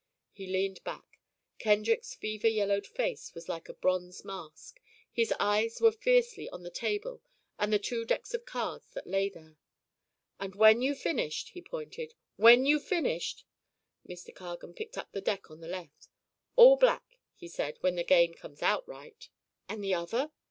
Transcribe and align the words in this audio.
He 0.31 0.47
leaned 0.47 0.83
back. 0.83 1.19
Kendrick's 1.59 2.15
fever 2.15 2.47
yellowed 2.47 2.87
face 2.87 3.35
was 3.35 3.47
like 3.47 3.69
a 3.69 3.75
bronze 3.75 4.25
mask. 4.25 4.79
His 5.11 5.31
eyes 5.39 5.79
were 5.79 5.91
fiercely 5.91 6.49
on 6.49 6.63
the 6.63 6.71
table 6.71 7.21
and 7.59 7.71
the 7.71 7.77
two 7.77 8.03
decks 8.03 8.33
of 8.33 8.43
cards 8.43 8.87
that 8.93 9.05
lay 9.05 9.29
there. 9.29 9.57
"And 10.39 10.55
when 10.55 10.81
you've 10.81 10.97
finished," 10.97 11.49
he 11.49 11.61
pointed. 11.61 12.15
"When 12.35 12.65
you've 12.65 12.83
finished" 12.83 13.45
Mr. 14.09 14.33
Cargan 14.33 14.73
picked 14.73 14.97
up 14.97 15.11
the 15.11 15.21
deck 15.21 15.51
on 15.51 15.59
the 15.61 15.67
left. 15.67 16.07
"All 16.55 16.77
black," 16.77 17.19
he 17.35 17.47
said, 17.47 17.77
"when 17.81 17.93
the 17.93 18.03
game 18.03 18.33
comes 18.33 18.63
out 18.63 18.87
right." 18.87 19.29
"And 19.69 19.83
the 19.83 19.93
other?" 19.93 20.31